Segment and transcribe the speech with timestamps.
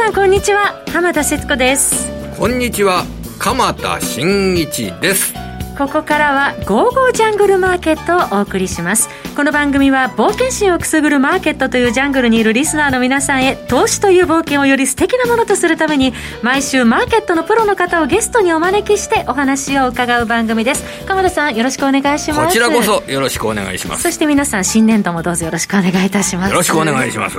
[0.00, 0.82] さんこんにちは。
[0.94, 2.10] 浜田節子です。
[2.38, 3.04] こんにちは。
[3.38, 5.34] 鎌田新一です。
[5.76, 16.12] ここからは「ゴーゴージャングルマーケット」をお送りしますこの番組は冒険心をくすぐるマーケットというジャングルにいるリスナーの皆さんへ投資という冒険をより素敵なものとするために
[16.42, 21.06] 毎週マーケットのプロの方をゲストにお招きしてお話を伺う番組です。
[21.06, 22.46] 鎌田さんよろしくお願いします。
[22.48, 26.50] こちらこそよろしくお願いしますそして皆さん新年度もどうぞよろしくお願いいたします。
[26.50, 27.38] よろしくお願いします。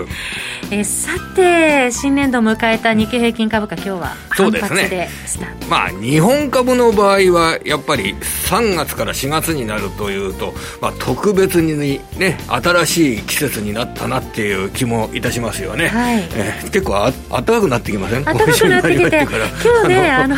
[0.71, 5.09] えさて新年度を迎えた日経平均株価今日はそうですね。
[5.69, 18.23] まあ日本株の場合はやっぱり3月から4月になるというと、まあ、特別にね新しい季節になったなっていう気もいたしますよね、はい、えー、結構あ暖かくなってきません？
[18.23, 19.27] 暖かくなってきて
[19.63, 20.35] 今日ね あの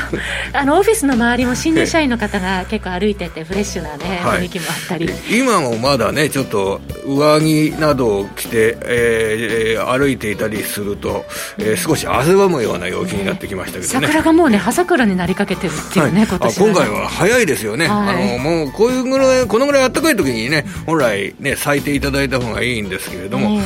[0.53, 5.09] あの オフィスの周りも新入社員の方が結構歩いててフレッシュなね、雰囲気もあったり。
[5.29, 11.25] 今もまだねちょっと上着などを着て、えー、歩いていたりすると、
[11.57, 23.59] えー、少し汗ばむような陽気になってきましたけどね、桜がもうね葉桜になりかけてるっていうね、はい、今年今回は早いですよね、はい、あのもうこういうぐらいこのぐらい暖かい時にね本来ね咲いていただいた方がいいんですけれども、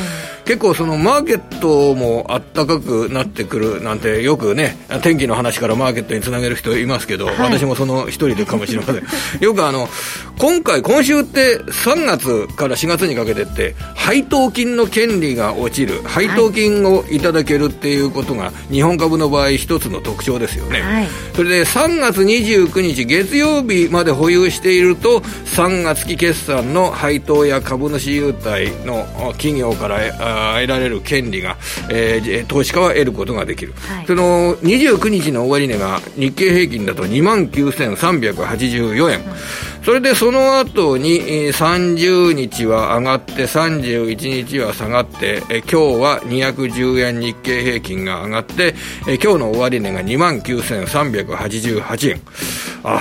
[0.44, 9.04] 結構そのマーケットもあったかくなってくるなんてよくね天気の話からマーケットにつなげる人いますけど、はい、私もその一人でかもしれません。
[9.44, 9.88] よくあの
[10.38, 15.98] 今回今週って3月から4月にかけてって配当金の権利が落ちる。
[16.02, 29.98] 配当金をいただけるっていうことが日本株の場合一つの特徴ですよね、はい、それで3月29日月曜日まで保有していると3月期決算の配当や株主優待の企業から
[30.60, 31.56] 得られる権利が、
[31.90, 48.74] えー、投資家は得ることができる、はい、その29日の終値が日経平均だと2万9384円、うん、それでそその後に30日は上がって31日は下がって、今日は210円日経平均が上がって、
[49.06, 52.20] 今日の終値が2万9388円
[52.84, 53.00] あ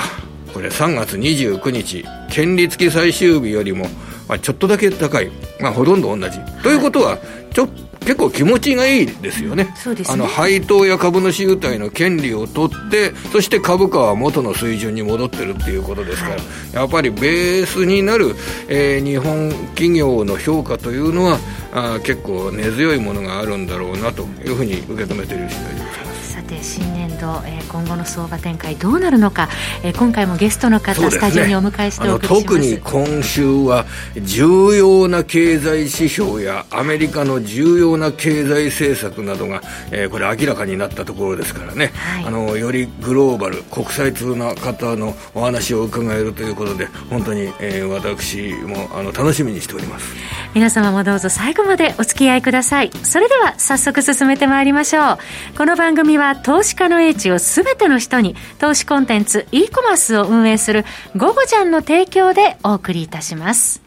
[0.53, 3.87] これ3月29日権利付き最終日よりも
[4.27, 6.39] まあ、ちょっとだけ高い、まあ、ほとんど同じ。
[6.61, 7.17] ということは、
[7.53, 7.65] ちょ
[8.07, 9.67] 結構気持ちがいいですよね。
[9.75, 18.33] そうですねあの配当や株主優待の権利を取って、そして株価は元の水準に戻ってるっていうことですから、はい、やっぱりベースになる、
[18.69, 21.37] えー、日本企業の評価というのは、
[21.73, 26.17] あ結構根強いものがあるんだろうなというふうに受け止めている次第でございます。
[26.47, 29.49] て新年度、えー、今後の相場展開どうなるのか、
[29.83, 32.43] えー、今回もゲストの方、ね、スタジオにお迎えしてお送りします。
[32.45, 33.85] 特に今週は
[34.21, 39.61] 重要な経済指標やアメリカの重要な経済政策などが、
[39.91, 50.07] えー、これ明らかになったところですからね、はい、あのよりグローバル国際通な方のお話を伺えるということで本当に、えー、私もあの楽しみにしております。
[50.53, 52.91] 皆様もどうぞ最後までお付き合いください。
[53.03, 55.17] それでは早速進めてまいりましょう。
[55.57, 60.85] この番組は投資家の英知をすべての人に投資コンテンツ e コマースを運営する
[61.15, 63.81] ゴゴジャンの提供でお送りいたします。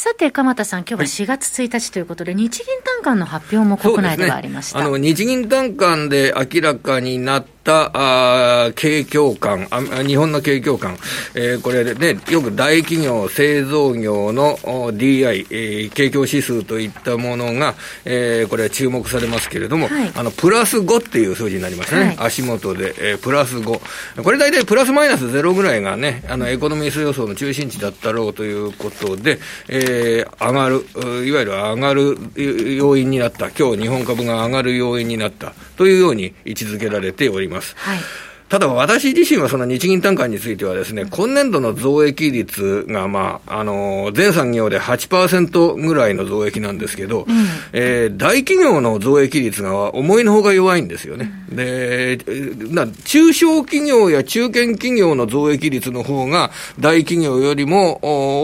[0.00, 7.90] さて、鎌田さん、今日は4月1日ということで、はい、日銀短観の発表も国内ではありました、ね、あの日銀短観で明らかになった
[8.64, 10.96] あ景況感あ、日本の景況感、
[11.34, 17.74] えー、これでね、よく大企業、製造業の DI、えー、景況指数といったものが、
[18.04, 29.38] えー、これは注目されますけれども、はい、あのプラス5っていう数字になりましたね、はい、足元で、えー、プラス5、これ大体プラスマイナス0ぐらいがね、あのエコノミース予想の中心値だったろうということで、
[29.68, 29.89] えー、
[30.40, 30.84] 上がる、
[31.26, 32.16] いわゆる上がる
[32.76, 35.52] 要因になった、今日日本株が上がる要因になった。
[35.76, 37.74] というように位置づけられております。
[37.76, 37.98] はい。
[38.50, 51.30] ただ私自身はその日銀短観についてはですね、今年度の増益率が、まあ、あの、全産業で8%ぐらいの増益なんですけど、うん、えー、大企業の増益率が思いのほか弱いんですよね。
[51.48, 52.18] うん、で、
[53.04, 56.50] 中小企業や中堅企業の増益率の方が
[56.80, 58.00] 大企業よりも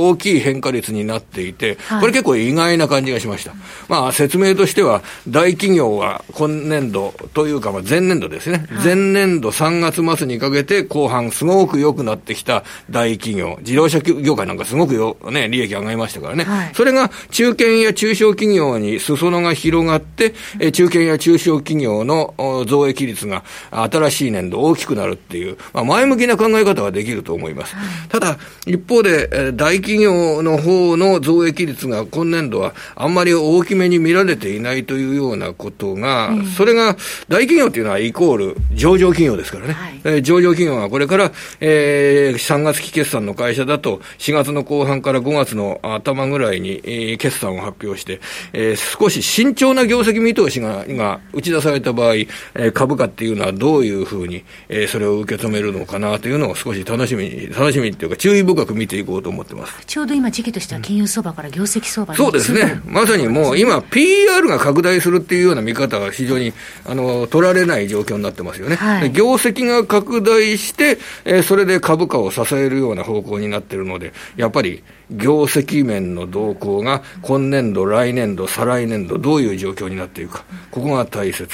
[0.08, 3.50] 大きい変化率になっていて、これ結構意外な感じがしました。
[3.50, 16.44] はい、まあ、説明としては、大企業は今年度というか、まあ、前年度ですね、はい、前年度3月月末にかけて後半すごく良くなってきた大企業、自動車業界なんかすごくよ、ね、利益上がりましたからね。
[16.44, 22.34] はい、それが中堅や中小企業に裾野が広がって、え中堅や中小企業の
[22.66, 27.74] 増益率が新しい年度大きくなるっていう、まあ、前向きな考え方はできると思います。
[27.76, 36.96] はい、ただ、一方で、え大企業の方の増益率が今年度はあんまり大きめに見られていないというようなことが、うん、それが
[37.28, 39.72] 大企業っていうのはイコール上場企業ですからね。
[39.72, 39.85] はい、
[40.22, 48.20] 上場企業がこれから、えー、3月期決算の会社だと、4月の後半から5月の頭ぐらいに、えー、決算を発表して、
[48.52, 59.74] えー、少し慎重な業績見通しがが打ち出された場合、えー、株価っていうのはどういうふうに、えー、それを受け止めるのかなというのを少し楽しみに、楽しみっていうか、注意深く見ていこうと思ってます。
[59.86, 66.52] ちょうど今、時期としては金融相場から業績相場そうですね、まさにもう今、PR が拡大するっていうような見方が非常に
[66.84, 68.76] あの取られない状況になってますよね。
[68.76, 81.48] はい、業績がが拡大して、えー、それで株価を支えるような方向になっているので、やっぱり業績面の動向が今年度、来年度、再来年度、どういう状況になっていくか、ここが大切。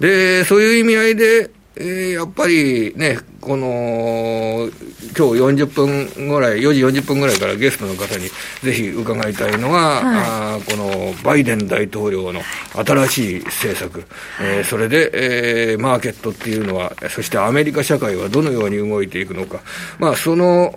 [0.00, 4.68] で、そういう意味合いで、えー、やっぱりね、この、
[5.16, 8.28] 今日40分ぐらい、4時40分ぐらいからゲストの方に
[8.62, 12.40] ぜひ伺いたいのは、はい、あこのバイデン大統領の
[12.74, 14.04] 新しい政策、
[14.40, 19.60] えー、それで、えー、マーケットっていうのは、そしてアメリカ社会はどのように動いていくのか、
[19.98, 20.72] まあ、その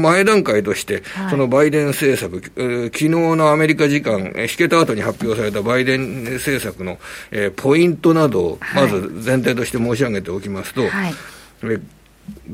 [0.00, 6.98] 前段階として、そのバイデン政策、えー、昨日のアメリカ時間、引けた後に発表されたバイデン政策の、
[7.32, 11.14] えー、ポイントなどを、まず前提として申し上げておきますと、はい。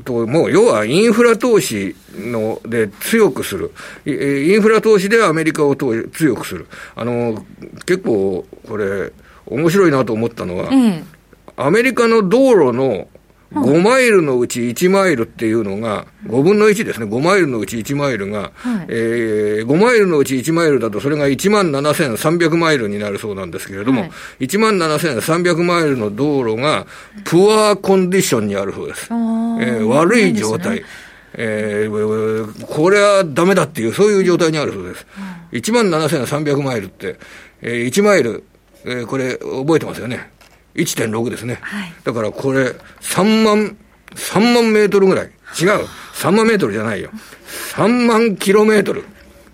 [0.03, 3.71] ともう要はインフラ投資ので強くする、
[4.05, 7.43] インフラ投資でアメリカを強くする、あの
[7.85, 9.11] 結構これ、
[9.45, 11.05] 面白いなと思ったのは、うん、
[11.57, 13.07] アメリカの道路の
[13.51, 24.11] 5マイルのうち1マイルっていうのが、5分の1ですね、5マイルのうち1マイルが、はい、えー、5マイルのうち1マイルだと、それが1万7300マイルになるそうなんですけれども、はい、
[24.45, 26.85] 1万7300マイルの道路が、
[27.25, 29.07] プアコンディションにあるそうです。
[29.07, 30.83] えー、悪い状態。
[31.33, 35.07] えー、これはダメだっていう、そういう状態にあるそうです。
[35.53, 37.17] 1万7300マイルって、
[37.61, 38.43] えー、1マイル、
[38.85, 40.31] えー、これ覚えてますよね。
[40.75, 43.77] 1.6ですね、はい、だからこれ、3万、
[44.15, 45.85] 3万メートルぐらい、違う、
[46.15, 47.09] 3万メートルじゃないよ、
[47.75, 49.05] 3万キロメートル、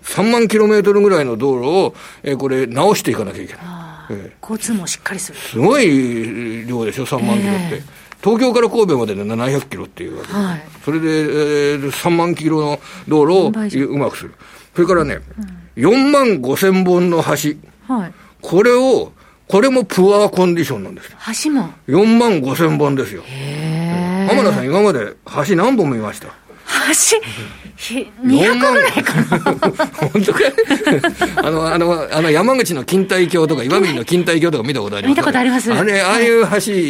[0.04, 3.62] 3万キロメートルぐらいの道路を、えー、これ、直していかなきゃいけない。
[4.08, 5.38] えー、交通もしっかりする。
[5.38, 7.62] すごい量でしょ、3万キロって。
[7.72, 7.82] えー。
[8.22, 14.34] 東京から神戸までで700キロっていうわけで、はい、それで、えー、3万キロの道路をうまくする。
[14.74, 15.20] それからね、
[15.76, 17.54] うん、4万5千本の橋、
[17.92, 19.12] はい、これを
[19.48, 21.10] これもプアコンディションなんです。
[21.44, 23.22] 橋も ?4 万5千本ですよ。
[23.26, 25.14] へ浜田さん今まで
[25.48, 26.28] 橋何本見ました？
[27.78, 29.38] 橋、200ぐらいかな。
[30.10, 30.40] 本当か
[31.36, 35.72] あの、あの、あの山口の錦帯橋とか、岩国の錦帯橋とか見たことあります見たことあります。
[35.72, 36.48] あれ、ああいう橋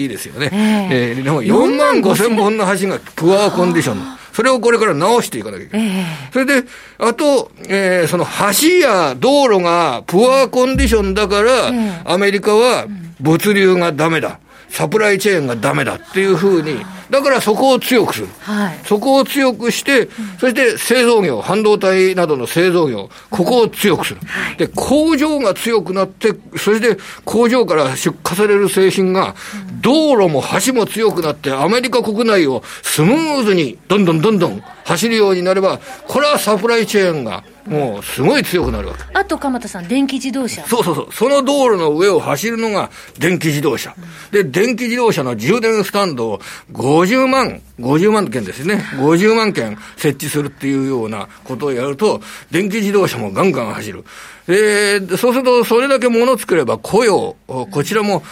[0.09, 0.51] ですよね。
[0.91, 3.99] えー、でも4万5千本の橋がプアコンディション。
[4.37, 5.87] それをこれから直していかなきゃいけない。
[5.87, 6.69] えー、それで、
[6.99, 8.27] あと、えー、その
[8.61, 12.85] 橋や道路がプアコンディションだから、えー、アメリカは
[13.19, 14.39] 物流がダメだ。
[14.77, 18.29] サプライチェーンがダメだっていうふうに、だからそこを強くする。
[18.41, 20.07] はい、そこを強くして、
[20.39, 24.21] そして製造業、半導体などの製造業、ここを強くする。
[24.59, 29.35] で、工場が強くなって、そして工場から出荷される製品が、
[29.81, 39.03] 道路も橋も強くなって、アメリカ国内をスムーズにどんどんどんどん走るようになれば、これはサプライチェーンが、もうすごい強くなるわけ。
[39.13, 40.65] あと、鎌田さん、電気自動車。
[40.67, 41.09] そうそうそう。
[41.13, 43.95] その道路の上を走るのが電気自動車。
[44.31, 46.41] で、電気自動車の充電スタンドを
[46.73, 48.85] 50万、50万件ですね。
[48.95, 52.21] 50万件設置するっていうようなことをやると、
[52.51, 54.05] 電気自動車もガンガン走る。
[54.47, 58.23] で、そうすると、それだけ物作れば雇用、こちらも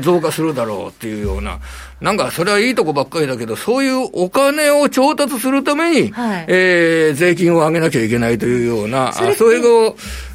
[0.00, 1.60] 増加するだろうっていうような、
[2.00, 9.66] なんかそれはいいとこばっかりだけど、そういうお金を調達するために、はい、えー、税金を上げなきゃいけないというような、そそれが、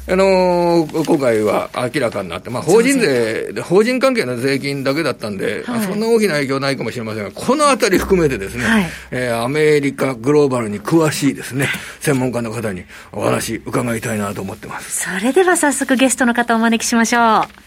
[0.08, 11.68] あのー、今回は明らかになって、まあ、法人税、法人関係の税金だけだったんで、はい、そんな大きな影響ないかもしれませんが、このあたり含めてですね、はい、えー、アメリカグローバルに詳しいですね、
[11.98, 15.02] 専門家の方にお話伺いたいなと思ってます。
[15.02, 17.65] それでは早速ゲストの方をお招きしましょう。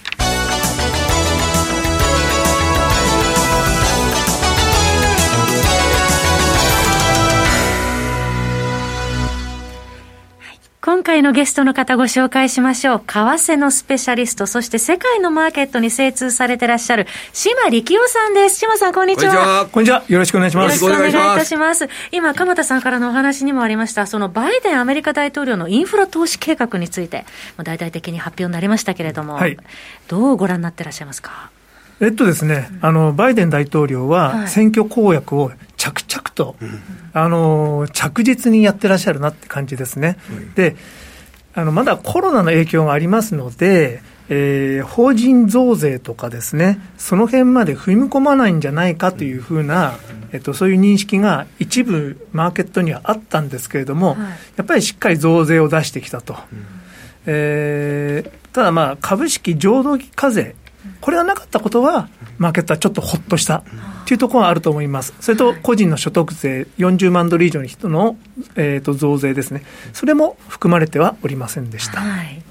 [10.89, 12.99] 今回のゲストの方ご紹介しましょう。
[13.01, 18.55] 為替のスペシャリスト、そして世界のマーケットに精通されてらっしゃる、島力夫さんです。
[18.55, 19.67] 島さん、こんにちは。
[19.71, 20.03] こんにちは。
[20.07, 20.83] よろしくお願いします。
[20.83, 21.87] よろしくお願いいたします。
[22.11, 27.23] 今、鎌田さんからのお話にもありました、そのバイデンアメリカ大統領のインフラ投資計画について、
[27.63, 29.57] 大々的に発表になりましたけれども、はい、
[30.07, 31.51] どうご覧になってらっしゃいますか？
[32.01, 36.69] えっとですね、あのバイデン大統領は選挙公約を着々と、はい、
[37.13, 40.17] あの着実にやってらっしゃるなって感じですね。
[40.55, 40.75] で
[41.55, 49.95] あのまだコロナの影響がありますので、えー、法人増税とかですね、その辺まで踏み込まないんじゃないかというふうな、
[50.31, 54.17] えっと、そういう認識が一部マーケットにはあったんですけれども、はい、
[54.57, 56.37] やっぱりしっかり増税を出してきたと。
[57.25, 60.55] えー、ただまあ、株式浄土課税、
[61.01, 63.63] これがなかったことは、マーケットはちょっとほっとした
[64.05, 65.13] というところがあると思います。
[65.19, 68.17] それと、個人の所得税、40万ドル以上の人の、
[68.55, 69.63] えー、と増税ですね。
[69.93, 72.01] それも含まれてはおりませんでした。
[72.01, 72.41] はい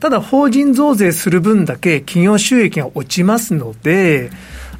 [0.00, 4.30] ただ、法人増税する分だけ企業収益が落ちますので、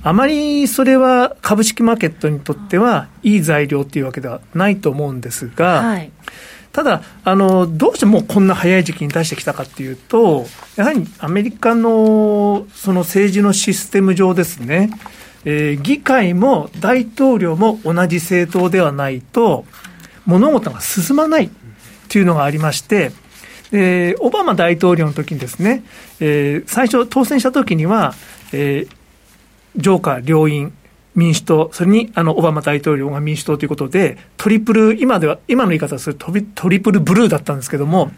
[0.02, 6.12] あまりそれは株式マーケットにとってはいい材料っていうわけではないと思うんですが、はい、
[6.78, 14.88] ただあの、どうしてもうこんな早い時期に出してきたかっていうと、やはりアメリカのその政治のシステム上ですね、
[15.44, 19.64] えー、議会も大統領も同じ政党ではないと、
[20.24, 21.50] 物事が進まないっ
[22.08, 23.10] ていうのがありまして、
[23.72, 25.82] えー、オバマ大統領の時にですね、
[26.20, 28.14] えー、最初当選した時には、
[28.52, 28.88] えー、
[29.76, 30.72] 上下両院、
[31.18, 38.12] 民主党、それにあのオバマ大統領が民主党ということで、トリプル、今では、今の言い方するとトリプルブルーだったんですけども、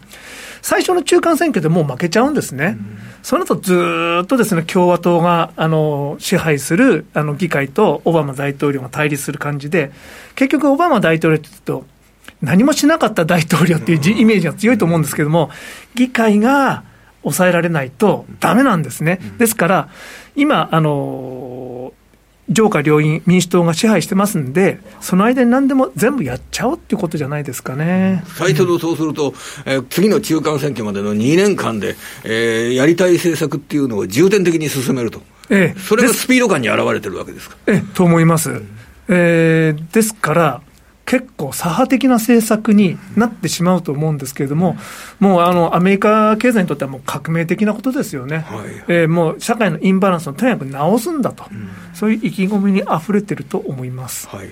[0.61, 2.77] 最初の中間選挙でもう負けちゃうんですね。
[3.23, 9.91] その後ずっとですね、共和党があの支配するあの議会とオバマ大統領が対立する感じで、
[10.35, 11.85] 結局オバマ大統領って言うと、
[12.41, 15.49] 何もしなかった大統領っていうイメージが強いと思うんですけども、
[15.95, 16.83] 議会が
[17.23, 19.19] 抑えられないとだめなんですね。
[19.37, 19.89] ですから、
[20.35, 21.40] 今、あの、
[22.49, 28.23] 上下両院、民主党が支配してますんで、その間に何でも全部やっちゃおうっていうことじゃないですかね。
[28.35, 29.33] 最初のそうすると、
[29.65, 35.21] えー、次の中間選挙までの2年間で、えー、やりたい政策っていうのを重点的に進めると。
[35.49, 37.57] ええ、それがスピード感に表れてるわけですか。
[37.67, 38.61] ええ、と思います。
[39.07, 40.61] えー、ですから、
[41.11, 44.77] 結構左派的な政策になってしまうと思うんですけれども、
[45.19, 54.47] もうあのアメリカ経済にとってはもう革命的なことですよね、はい、えー、もう社会のインバランスをとにかく直すんだと、うん、そういう意気込みにあふれてると思います、はい、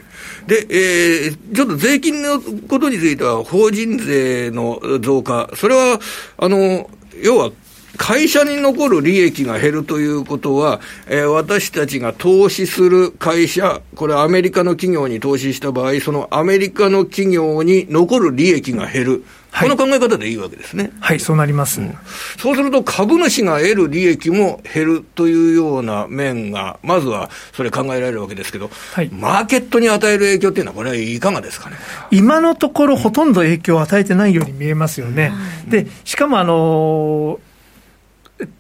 [0.48, 5.98] で、えー、ちょっと税金のことについては、法人税の増加、それは
[6.40, 6.90] あの
[7.24, 7.52] 要は
[8.00, 19.24] 会社に残る利益が減るということは、えー、私たちが投資する会社、これアメリカの企業に投資した場合、そのアメリカの企業に残る利益が減る。
[19.52, 20.92] この考え方でいいわけですね。
[21.02, 21.98] はい、そうなります、うん、
[22.38, 31.76] そうすると、株主が得る利益も減るというような面が、まずはそれ考えられるわけですけど、はい、マーケットに与える影響っていうのは、これはいかがですかね？
[32.12, 35.34] 今のところ、ほとんど影響を与えてないように見えますよね。
[35.66, 37.49] うん、で、しかも、あのー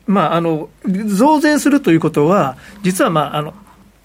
[0.07, 3.53] まあ、あの増税するということは、実は、まあ、あの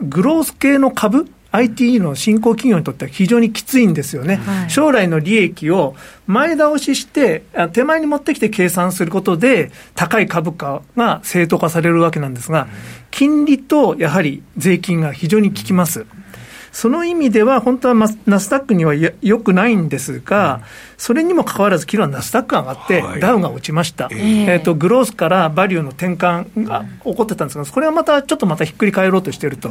[0.01, 5.95] グロース系の株、IT の新興企業にとっては非常にきついんですよね、はい、将来の利益を
[6.27, 12.67] 前倒しして、手前に持ってきて計算することで、高い株価が正当化されるわけなんですが、
[13.11, 16.07] 金利とやはり税金が非常に効きます。
[16.75, 17.95] その意味では、本当は
[18.27, 20.61] ナスダックにはよくないんですが、
[20.99, 29.71] それにもかかわらず、昨日はナスダックが上がって、ダウが落ちました、えー、えーとグロースからバリューの転換が起こってたんですが、これはまたちょっとまたひっくり返ろうとしていると、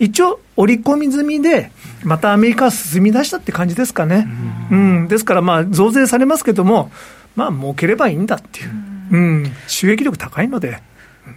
[0.00, 1.70] 一応、織り込み済みで、
[2.02, 4.26] またアメリカは進み出したって感じですかね、
[4.72, 6.90] うん、ですから、まあ、増税されますけども、
[7.36, 8.70] まあ、儲ければいいんだっていう、
[9.12, 10.82] うん、収益力高いので。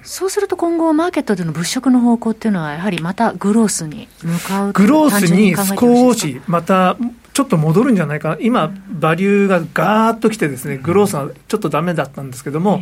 [0.03, 6.97] そうすると今後、マーケットでの物色の方向っていうのは、やはりまたグロースに向かうグロースに少し、また
[7.33, 12.81] ちょっと戻るんじゃないかな、今、バリューがガーッときて、ですねグロースがちょっとだめだったんですけども、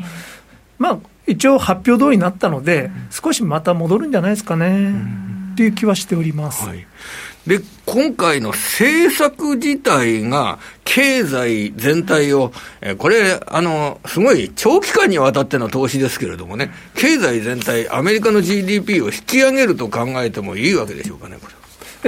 [0.77, 4.91] まあ、一応、発表通りになったので、少しまた戻るんじゃないですかね、
[5.53, 6.67] っていう気はしております。
[6.67, 6.85] はい
[7.47, 21.53] で、今回の政策自体が、経済全体を、えこれ、あの、すごい長期間にわたっての投資ですけれどもね、経済全体、アメリカの GDP を引き上げると考えてもいいわけでしょうかね、これ。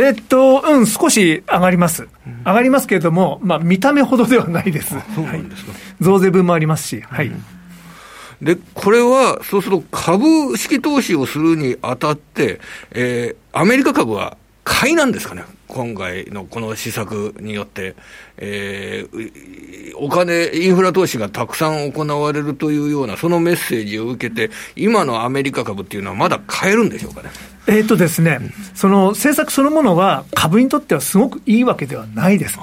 [0.07, 2.07] えっと、うん、少し上がります。
[2.45, 4.95] 上がりますけれども、まあ、見た目ほどではないです。
[5.15, 7.31] そうなんですか、はい、増税分もありますし、はい。
[8.41, 12.59] で、これは、そうすると株式投資をするにあたって、
[12.91, 14.37] えー、アメリカ株は
[14.67, 17.95] 買いなんですかね、今回のこの施策によって、
[18.38, 27.29] えー、お金、インフラ投資がたくさん行われるというような、そのメッセージを受けて、今のアメリカ株っていうのは、まだ買えるんでしょうかね？
[27.67, 28.39] えーとですね、
[28.74, 32.57] その政策そのものは、株にとってはすごくいいわけではないです、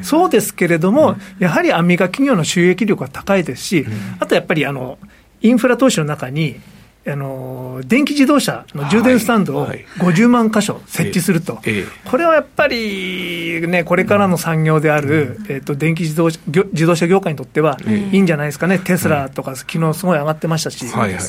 [0.00, 3.84] そうですけれども、やはりアメリカ企業の収益力は高いですし、
[4.18, 4.98] あとやっぱりあの
[5.42, 6.58] インフラ投資の中に、
[7.04, 9.66] あの電気自動車の充電スタンドを
[9.98, 11.60] 50万箇所設置すると、
[12.04, 17.76] これはやっぱりね、これからの産業である、えー、と電気自動車自動車業界にとっては
[18.12, 21.22] いいんじゃないですかね、テスラとか、昨日すごい上がってましたし、はいはい、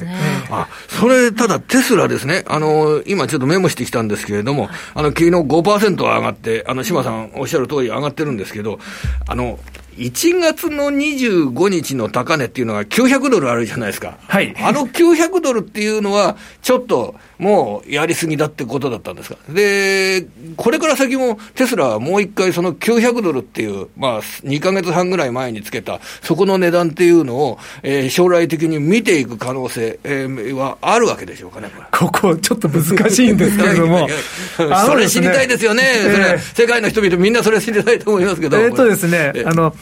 [0.51, 8.77] あそれ、ただテスラですね、あの今ちょっとメモしてきたんですけれども、あの昨日5%上がって、あの島さんおっしゃる通り上がってるんですけど、
[9.25, 9.57] あの
[9.97, 14.17] 1月の25日の高値っていうのが900ドルあるじゃないですか。
[14.27, 14.55] はい。
[14.57, 19.37] あの900ドルっていうのは、ちょっともうやりすぎだってことだったんですか？
[19.49, 20.25] で、
[20.55, 34.07] これから先もテスラはもう一回その900ドルっていう、まあ2ヶ月半ぐらい前につけた、そこの値段っていうのを、えー、将来的に見ていく可能性、えー、はあるわけでしょうかね、ここ、ちょっと難しいんですけれども。
[34.85, 35.83] それ知りたいですよね。
[35.85, 38.57] えー、それ世界の人々みんなそれ知りたいと思いますけど。
[38.57, 39.75] えっとですね、あの、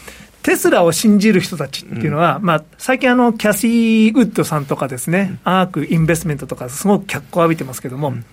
[0.44, 8.26] テスラを信じる人たちっていうのは、うん、まあ、最近あの、キャシー・ウッドさんとかですね、うん、アーク・インベストメントとか、すごく脚光を浴びてますけども、うん、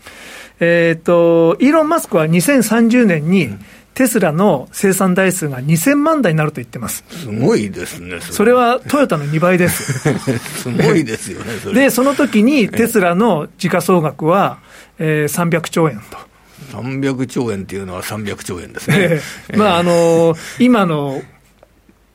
[0.61, 3.51] えっ、ー、と、イーロン・マスクは2030年に、
[3.99, 7.05] テスラの生産台数が2000万台になると言ってます。
[7.09, 8.21] すごいですね。
[8.21, 9.93] それはトヨタの2倍です。
[10.63, 14.61] すごいですよね、で、その時にテスラの時価総額は、
[15.01, 16.29] えー、300兆円と。
[16.77, 19.21] 300兆円っていうのは300兆円ですね。
[19.59, 21.21] まあ、あのー、今の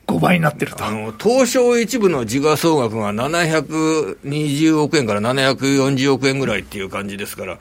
[0.08, 0.86] 5倍になってると。
[0.86, 7.58] あの、東証一部の時価総額が720億円から740億円ぐらいっていう感じですから、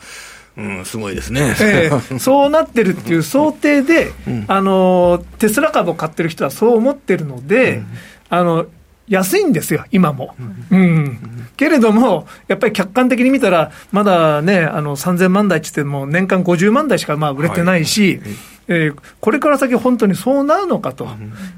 [0.57, 7.87] うん、すごいですね、えー、 そうなってるっていう想定で、うん、あの、テスラ株を買ってる人はそう思ってるので、うん、
[8.29, 8.67] あの、
[9.09, 10.35] 安いんですよ、今も。
[10.71, 11.19] うん、うん、
[11.57, 21.09] けれども、やっぱり客観的に見たら、まだね、あの3000万台って言っても、年間50万台しかまあ売れてないし、はいえー、これから先、本当にそうなるのかと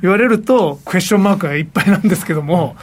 [0.02, 2.76] 言われると、クエスチョンマークがいっぱいなんですけども、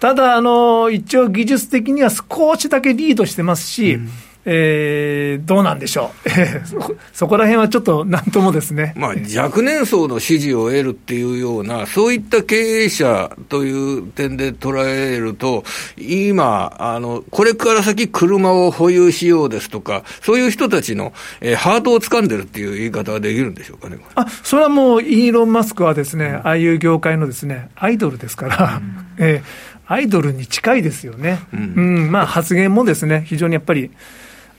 [0.00, 4.08] ただ、あの一応、技術的には少しだけリードしてますし、うん
[4.46, 6.28] えー、どうなんでしょう、
[7.12, 15.64] そこら辺はちょっとなんともですね、まあ、若年層の支持を得るっていうような、そういった経営者という点で捉えると、
[15.96, 33.90] 今、あのこれから先、車を保有しようですとか、そういう人たちの、えー、ハートを掴んでるっていう言い方はできるんでしょうかねあそれはもう、イーロン・マスクはですね、ああいう業界のですねアイドルですから、うん、えー、アイドルに近いですよね、うん、うん、まあ、発言もですね、非常にやっぱり。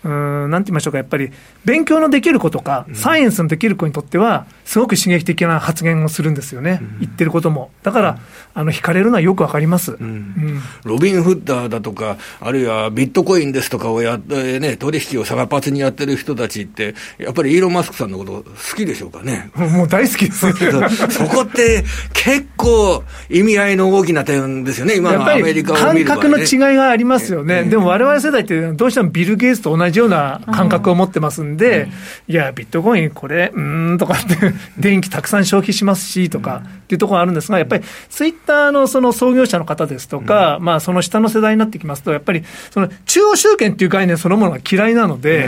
[0.05, 1.31] うん、なんて言いましょうか、やっぱり
[1.65, 7.71] 勉強のできる子とか、サイエンスのできる子にとっては、すごく刺激的な発言をするんですよね、うん、言ってることも。
[7.81, 8.19] だから、
[8.53, 9.99] あの、惹かれるのはよくわかります、うん。
[9.99, 19.49] うん、ロビン・フッダーだとか、あるいはビットコインですとかをやって、ね、取引を活発にやってる人たちって、やっぱりイーロン・マスクさんのこと好きでしょうかね。
[19.55, 20.45] もう大好きです。
[21.09, 27.63] そこって結構意味合いの大きな点ですよね、今のアメリカを見る、ね、感覚の違いがありますよね。
[27.63, 31.88] でも我々世代ってどうしてもビル・ゲイツと同じじような感覚を持ってますんで、
[32.27, 33.62] いや、ビットコイン、これ、う
[33.93, 45.47] んとかって、電気たくさん消費しますしとかっていうところがあるんですが、やっぱりツイッターのその創業者の方ですとか、まあ、その下の世代になってきますと、やっぱりその中央集権っていう概念そのものが嫌いなので、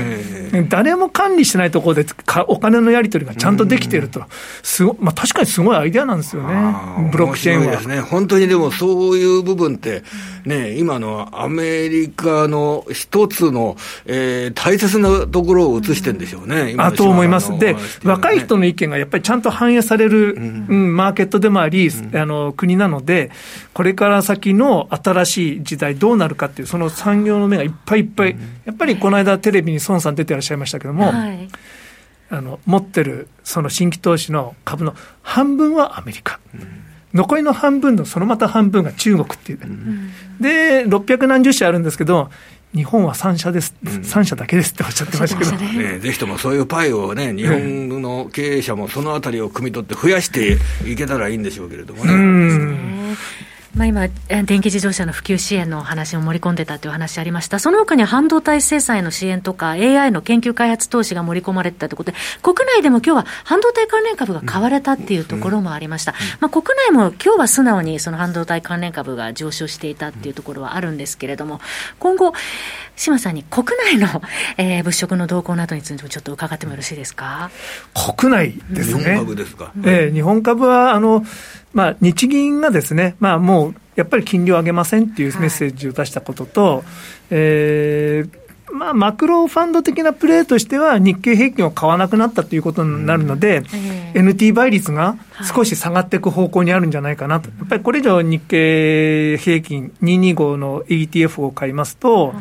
[0.70, 2.06] 誰も管理してないところで
[2.48, 4.24] お金のやり取りがちゃんとできていると、
[4.64, 6.54] すごまあ、確かにすごいアイデアなんですよね、
[7.12, 7.72] ブロックチェーンは。
[7.74, 10.04] ですね、本当にでもそういう部分って、
[10.46, 17.58] ね、今のアメリカの一つの、えーえー、大切なところを映してるんでしょうね、あと思います。
[17.58, 23.32] で、若い人の意見がやっぱりちゃんと反映される、うん、うん、マーケットでもあり、うん、あの国なので、
[23.74, 31.50] これから先の新しい時代どうなるかっていう、その産業の目がいっぱいいっぱい、うん、やっぱりこの間テレビに孫さん出てらっしゃいましたけども、はい、
[32.30, 36.40] あの持ってるその新規投資の株の半分はアメリカ。
[37.14, 39.60] 残りの半分のそのまた半分が中国っていう、
[40.40, 42.30] で、600何十社あるんですけど、
[42.76, 53.16] 日本は3社です、うん、3社だけですっておっしゃってましたけど、 ね、ぜひともそういうパイをね、日本の経営者もそのあたりを汲み取って増やしていけたらいいんでしょうけれどもね。
[53.76, 54.08] まあ、今、
[54.46, 71.60] 電気自動車の普及支援の話を盛り込んでたという話ありました、その他に半導体生産への支援とか、AI の研究開発投資が盛り込まれてたということで、国内でも今日は半導体関連株が買われたっていうところもありました、まあ、国内も今日は素直にその半導体関連株が上昇していたっていうところはあるんですけれども、
[72.00, 72.34] 今後、
[72.96, 74.24] 島さんに国内の、
[74.58, 77.52] えー、物色の動向などについてもちょっと伺ってもよろしいですか？
[78.18, 79.04] 国内ですね。
[79.04, 79.72] 日本株ですか？
[79.84, 81.24] えー、日本株は、あの、
[81.74, 86.84] まあ、日銀がですね、まあ、もうやっぱり金利を上げませんっていうメッセージを出したことと、はい、
[87.32, 93.66] えーまあ、マクロファンド的なプレーとしては、日経平均を買わなくなったということになるので、うん。
[93.66, 95.16] えー、NT 倍率が
[95.54, 102.34] 少し下がっていく方向にあるんじゃないかなと、やっぱりこれ以上、日経平均225の ETF を買いますと、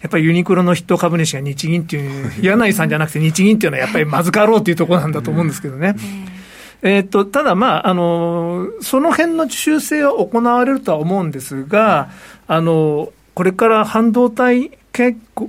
[0.00, 5.94] やっぱりユニクロの筆頭株主が日銀っていう、 柳井さんじゃなくて日銀っていうのはやっぱりまずかろうっていうところなんだと思うんですけどね。
[5.98, 6.35] え
[6.82, 12.10] っと、ただ、まあ、あの、その辺の修正は行われるとは思うんですが、
[12.46, 14.70] あの、これから半導体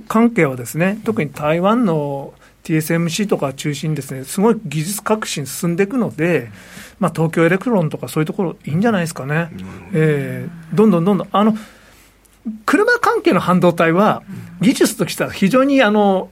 [0.06, 6.50] 関係はですね、特に台湾の TSMC とか中心にですね、すごい技術革新進んでいくので、
[7.00, 9.50] まあ、東京エレクトロンとかそういうところいいんじゃないですかね。
[9.94, 11.56] えー、どんどんどんどん、あの、
[12.66, 14.22] 車関係の半導体は、
[14.60, 16.30] 技術としては非常にあの、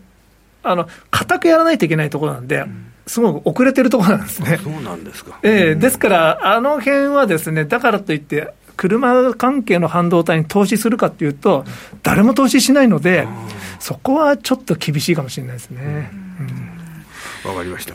[0.62, 2.64] あの、固くやらないといけないところなんで、
[3.06, 4.58] すごく遅れてるところなんですね。
[4.62, 5.38] そうなんですか。
[5.42, 11.64] ええー、ですから、あの辺はですね、だからといって、車関係の半導体に投資するかっていうと、
[12.02, 13.26] 誰も投資しないので、
[13.78, 16.10] そこはちょっと厳しいかもしれないですね。
[17.44, 17.94] わ、うん、かりました。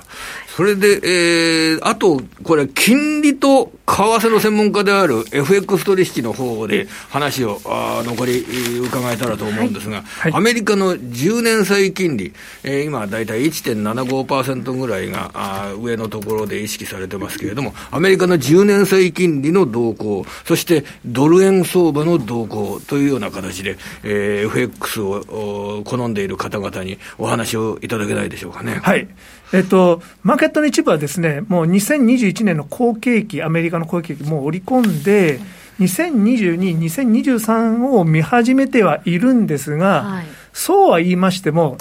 [0.56, 8.46] それで、えー、あと、これ、金利と為替の専門家である FX 取引の方で話をあ残り
[8.80, 10.32] 伺えたらと思うんですが、はい。
[10.34, 12.34] はい、アメリカの10年債金利、
[12.64, 28.82] えー、今、だいたい1.75%ぐらいがあ上のところで意識されてますけれども、アメリカの10年債金利の動向、そしてドル円相場の動向というような形で、えー、FX を好んでいる方々にお話をいただけないでしょうかね。
[28.84, 29.08] はい
[29.54, 35.40] えっと、マーケットの一部はですね、もう2021年の好景気、アメリカの好景気、もう織り込んで、
[35.80, 41.78] 2022、2023を見始めてはいるんですが、はい、そうは言いましても、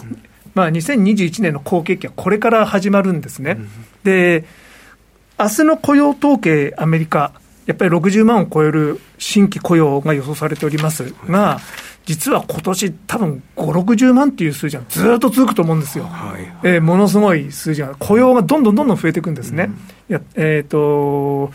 [0.55, 3.59] まあ、2021年の好景気はこれから始まるんですね。
[4.03, 4.45] で、
[5.39, 7.33] 明日の雇用統計、アメリカ、
[7.67, 11.61] やっぱり60万を超える新規雇用が予想されておりますが、
[12.07, 16.05] 実は今年多分5、60万っていう数字がずっと続くと思うんですよ。
[16.05, 19.71] はい、えー、ものすごい数字が、雇用がどんどんどんどん増えていくんですね。
[20.09, 21.53] うん、やえっ、ー、と、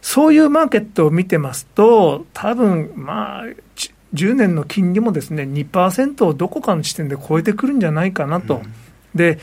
[0.00, 3.44] そういうマーケットを見てますと、多分まあ、
[4.14, 8.56] 10年の金利もですね、2%をどこかの地点で超えてくるんじゃないかなと。
[8.56, 8.72] うん、
[9.14, 9.38] で、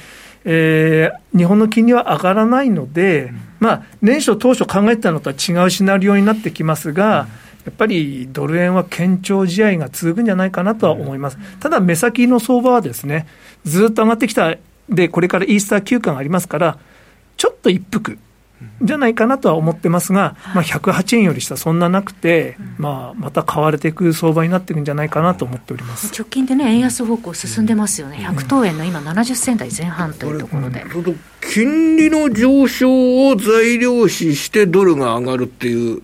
[0.45, 11.38] えー、日本の金利は上がらないので、うん、まあ、年初当初考えてたのとは違うシナリオになってきますが、うんやっぱりドル円は堅調試合が続くんじゃないかなとは思います。
[11.60, 13.28] ただ、目先の相場はですね、
[13.65, 14.56] ずっと上がってきた、
[14.89, 16.78] で、これからイースター休暇がありますから、
[17.38, 18.17] ちょっと一服。
[18.82, 30.84] じゃないかなとは思ってますが、まあ、108円より下、そんななくて、まあ、また買われていく相場になっていくんじゃないかなと思っております直近でね、円安方向進んでますよね、100等円の今、70銭台前半というところで。
[31.54, 36.02] 金利の上昇を材料視してドルが上がるっていう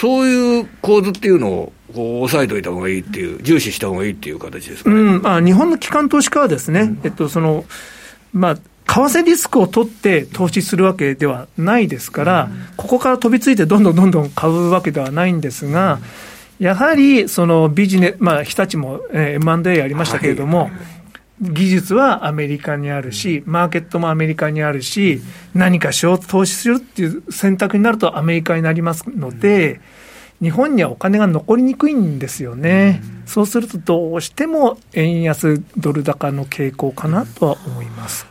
[0.00, 7.64] そういう構図っていうのをこう押さえておいた方がいいっていう、重視した方がいいっていう形ですかね、うんまあ、日本の機関投資家はですね、うん、えっとその
[8.32, 16.00] まあ、為替リスクを取って投資するわけではないですから、うん、ここから飛びついてどんどんどんどん買うわけではないんですが、
[16.58, 20.72] やはりそのビジネス、まあ、日立も、えー、M&A ありましたけれども、はい
[21.40, 25.20] 技術はアメリカにあるし、マーケットもアメリカにあるし、
[25.54, 29.80] 何かしようと投資するっていう選択になるとアメリカになりますので、
[30.40, 33.02] 日本にはお金が残りにくいんですよね。
[33.26, 38.26] そうするとどうしても円安ドル高の傾向かなとは思います。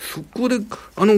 [0.00, 0.56] そこで、
[0.96, 1.14] あの、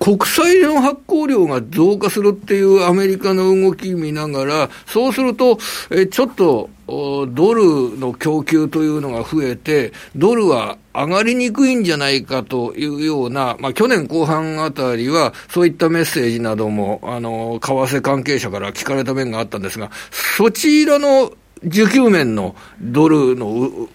[0.00, 5.58] 国債の発行量が増加するっていうアメリカの動き見ながら、そうすると、
[5.90, 21.32] えちょっとドルの供給というのが増えて、ドルは上がりにくいんじゃないかというような、まあ、去年後半あたりは、そういったメッセージなども、あの、為替関係者から聞かれた面があったんですが、そちらの
[21.64, 23.88] 需給面のドルの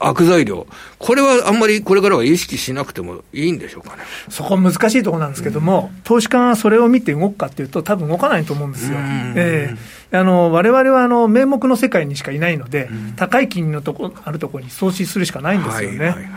[0.00, 0.66] 悪材料、
[0.98, 4.02] これはあんまりこれからは意識しなくてもいいんでしょうかね。
[4.28, 8.98] そこ難しいところなんですけども、うん、投資家がそれを見て動くかっていうと、多分動かないと思うんですよ。
[9.36, 15.98] えー、あの我々はあの名目の世界にしかいないので、うん、高い金利のとこあるところに投資するしかないんですよね。
[15.98, 16.30] はいはいはい。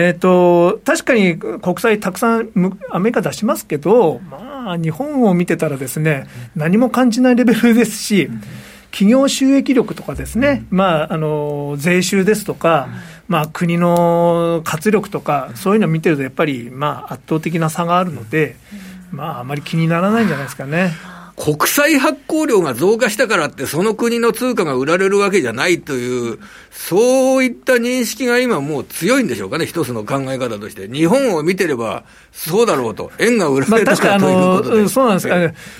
[0.00, 2.50] えーと、確かに国債たくさん
[2.90, 8.30] アメリカ出しますけど、まあ、日本を見てたらですね、何も感じないレベルですし、
[8.90, 12.88] 企業収益力とかですね、まあ、あの税収ですとか、
[13.28, 18.56] まあ、国の活力とか、そういうのを見てると、やっぱり、まあ、圧倒的な差があるので、
[19.10, 20.92] まあ、あまり気にならないんじゃないですかね。
[21.38, 26.38] 国債発行量が増加したからって、その国の通貨が売られるわけじゃないという、
[26.72, 30.88] そういった認識が今もう強いんでしょうかね、一つの考え方として。
[30.88, 33.12] 日本を見てれば、そうだろうと。
[33.18, 34.80] 円が売られるからということで。
[34.80, 35.28] まあ、そうなんです。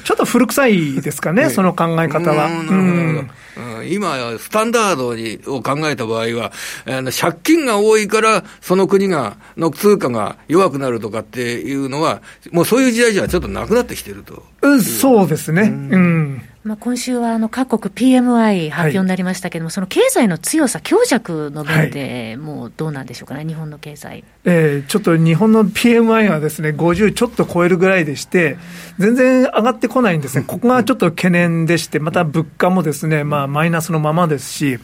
[0.04, 2.48] ちょっと古臭いですかね、その考え方は。
[2.48, 2.74] なるほど。
[2.74, 6.52] うんうん、今、スタンダードにを考えた場合は、
[6.86, 14.44] あの借金が多いから、その国が、の通貨が弱くなるとかっていうのは、もうそういう時代じゃちょっとなくなってきてると。
[14.62, 15.62] うん、そうですね。
[15.62, 24.22] うんまあ、今週はあの各国 PMI 発表になりましたけれども、はい、その経済の強さ、強弱の面で、もうどうなんでしょうかね、日本の経済。
[24.44, 28.58] えー、ちょっと日本の PMI はですね、50ちょっと超えるぐらいでして、
[28.98, 34.78] 全然上がってこないんですね、ここがちょっと懸念でして、また物価もですね、まあ、マイナスのままですし、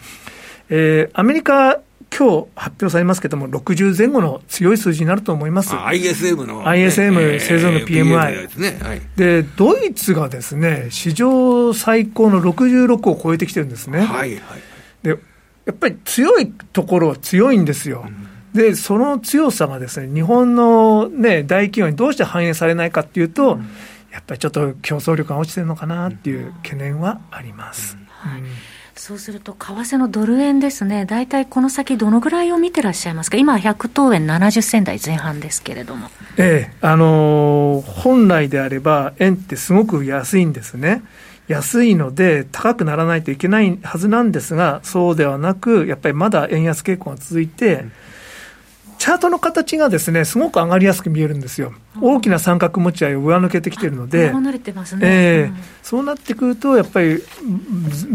[0.70, 1.80] えー、アメリカ
[2.16, 5.70] 今日発表されますけれども、60前後の強い数字になると思います。
[5.70, 14.00] ISM の、ね、ISM 製造の PMI、ですね、はい、で、ドイツがですね、史上最高の66を超えてきてるんですね。
[14.00, 14.40] はいはい、
[15.02, 15.10] で、
[15.66, 18.04] やっぱり強いところは強いんですよ。
[18.06, 18.28] うん。
[18.54, 23.60] で、その強さがですね、日本のね、大企業にどうして反映されないかっていうと、うん、
[24.12, 27.96] やっぱりちょっと競争力が落ちてるのかなっていう懸念はあります。
[28.24, 28.42] うん、はい
[28.96, 36.08] そうすると、為替のドル円ですね、大体この先、どのぐらいを見てらっしゃいますか、今、100等円70銭台前半ですけれども。
[36.36, 41.02] ええ、あのー、本来であれば、円ってすごく安いんですね。
[41.48, 47.92] 安いので、高くならないといけないはずなんですが、そうではなく、やっぱりまだ円安傾向が続いて、うん
[49.04, 51.74] チャートの形がですね、すごく上がりやすく見えるんですよ。
[52.00, 55.00] 大きな三角持ち合いを上抜けてきてるので、離れてますね。
[55.04, 57.22] えー、そうなってくると、やっぱり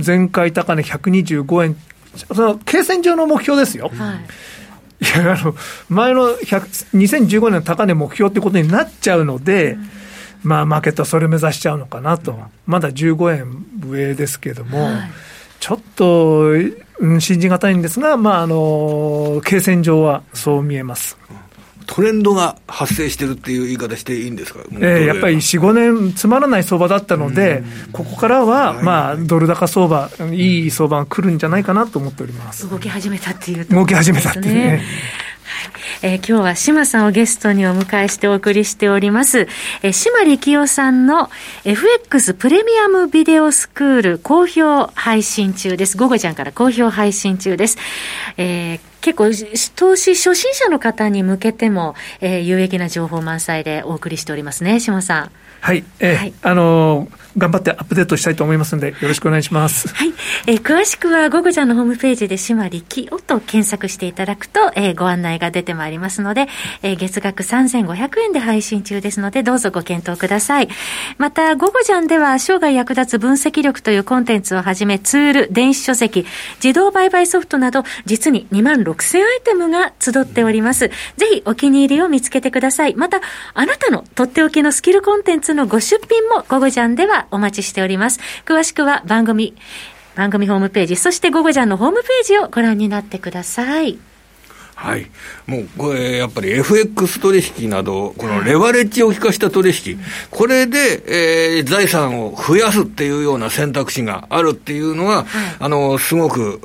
[0.04, 1.78] 前回高値125円、
[2.34, 3.92] その経線上の目標ですよ。
[3.94, 4.16] は
[5.00, 5.06] い。
[5.06, 5.56] いや、あの、
[5.90, 9.90] 前の2015年の高値目標ってことになっちゃうので、うん、
[10.42, 12.36] まあ、マーケットはそれ目指しちゃうのかなと。
[12.66, 15.12] まだ15円上ですけども、はい、
[15.60, 16.52] ちょっと、
[17.00, 21.18] うん、信じがたいんですが、まあ、あの、経線上はそう見えます。
[21.86, 32.70] トレンドが発生してるっていう言い方していいんですか、えー、やっぱり4、5年つまらない相場だったので、ここからは、まあ、ドル高相場、いい相場が来るんじゃないかなと思っております。
[32.70, 34.84] 動き始めたっていう、ね、動き始めたっていうね。
[36.02, 39.48] えー、今日は島さんをゲストにお迎えしてお送りしております。
[39.82, 41.30] えー、島力夫さんの
[41.66, 45.98] FX プレミアムビデオスクール好評配信中です。
[45.98, 47.78] 午後ちゃんから好評配信中です。
[48.38, 49.32] えー結構、
[49.78, 55.32] 投資初心者の方に向けても、えー、有益な情報満載でお送りしておりますね、島さん。
[55.62, 59.88] はい、えー、はい、あのー頑張ってアップデートしたいと思いますので、よろしくお願いします。
[59.90, 60.14] はい。
[60.48, 66.48] えー、詳しくは、ゴゴちゃんのホームページで、島力をと検索していただくと、えー、ご案内が出てまいりますので、
[66.82, 70.70] えー、月額3500円で配信中ですので、どうぞご検討ください。
[71.18, 76.26] また、ゴゴちゃんでは、生涯役立つ分析力というコンテンツをはじめ、ツール、電子書籍、
[76.64, 80.88] 自動売買ソフトなど、実に2万6000アイテムが集っております。
[80.88, 82.96] ぜひ、お気に入りを見つけてください。
[82.96, 83.22] また、
[83.54, 88.00] あなたのとっておきのスキルコンテンツのご出品も、ゴゴちゃんではお待ちしております。
[88.00, 88.20] ます。
[88.46, 89.54] 詳しくは番組、
[90.16, 94.00] 番組ホームページ、そして午後ジャンのホームページをご覧になってください。
[94.80, 95.12] はい。
[95.46, 100.00] もう、これ、やっぱり FX 取引など、このレバレッジを効かした取引、
[100.32, 105.26] これで、えー、財産を増やすっていうような選択肢があるっていうのは、はい、
[105.60, 106.62] あの、すごく、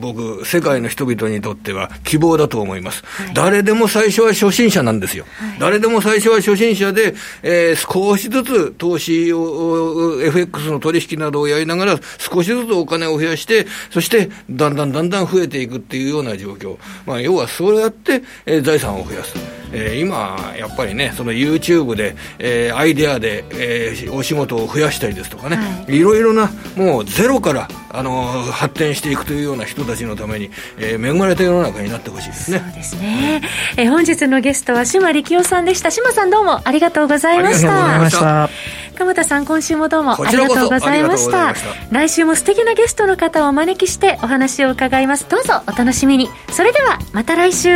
[0.00, 3.02] 僕、世界の人々にとっては希望だと思います。
[3.04, 5.26] はい、誰でも最初は初心者なんですよ。
[5.36, 16.78] はい、誰でも最初は初心者で、えー、少しずつ投資を、FX の取引などをやりながら、少しずつお金を増やして、そして、だんだんだんだん増えていくっていうような状況。
[17.04, 19.34] まあ、要はそうやって、えー、財産を増やす、
[19.72, 32.58] えー、今やっぱりねその YouTube で、えー、アイデアで、えー、お仕事を増やしたりですとかね、はい、いろいろなもうゼロからあの発展していくというような人たちのために、えー、恵まれた世の中になってほしいですね。
[32.58, 33.42] そうですね、
[33.76, 35.90] えー、本日のゲストは島力夫さんでした。
[35.90, 38.48] 島さんどうもありがとうございました
[38.96, 41.54] 鎌田さん今週もどうもありがとうございました。
[41.90, 45.28] 来週も素敵なゲストの方をお招きしてお話を伺います。
[45.28, 46.28] どうぞお楽しみに。
[46.52, 47.70] それではまた来週。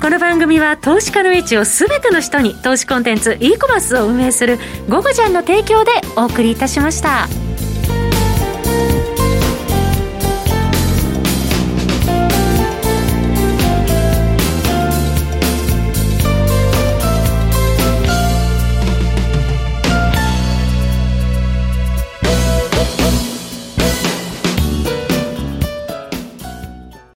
[0.00, 7.26] この番組は投資家の位置を全ての人に投資コンテンツ e コマースを運営する「ゴゴジャン」の提供でお送りいたしました。